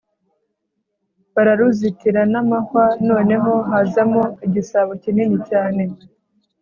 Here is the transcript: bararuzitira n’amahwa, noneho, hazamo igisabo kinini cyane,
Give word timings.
bararuzitira 1.33 2.21
n’amahwa, 2.31 2.85
noneho, 3.09 3.53
hazamo 3.69 4.23
igisabo 4.45 4.91
kinini 5.03 5.37
cyane, 5.49 5.83